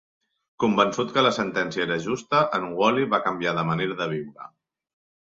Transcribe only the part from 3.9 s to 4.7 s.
de viure.